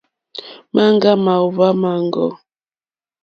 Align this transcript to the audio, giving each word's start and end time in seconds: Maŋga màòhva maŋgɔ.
Maŋga 0.73 1.11
màòhva 1.23 1.67
maŋgɔ. 1.81 2.27